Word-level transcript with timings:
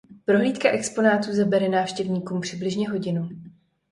Prohlídka 0.25 0.69
exponátů 0.69 1.33
zabere 1.33 1.69
návštěvníkům 1.69 2.41
přibližně 2.41 2.89
hodinu. 2.89 3.29